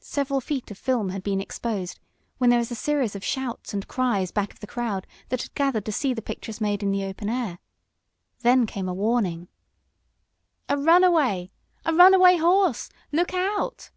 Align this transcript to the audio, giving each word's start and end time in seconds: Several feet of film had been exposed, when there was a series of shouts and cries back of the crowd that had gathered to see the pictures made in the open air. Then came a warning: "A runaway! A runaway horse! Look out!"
Several 0.00 0.40
feet 0.40 0.70
of 0.70 0.78
film 0.78 1.10
had 1.10 1.22
been 1.22 1.38
exposed, 1.38 2.00
when 2.38 2.48
there 2.48 2.58
was 2.58 2.70
a 2.70 2.74
series 2.74 3.14
of 3.14 3.22
shouts 3.22 3.74
and 3.74 3.86
cries 3.86 4.30
back 4.32 4.50
of 4.50 4.60
the 4.60 4.66
crowd 4.66 5.06
that 5.28 5.42
had 5.42 5.52
gathered 5.54 5.84
to 5.84 5.92
see 5.92 6.14
the 6.14 6.22
pictures 6.22 6.58
made 6.58 6.82
in 6.82 6.90
the 6.90 7.04
open 7.04 7.28
air. 7.28 7.58
Then 8.40 8.64
came 8.64 8.88
a 8.88 8.94
warning: 8.94 9.48
"A 10.70 10.78
runaway! 10.78 11.50
A 11.84 11.92
runaway 11.92 12.38
horse! 12.38 12.88
Look 13.12 13.34
out!" 13.34 13.90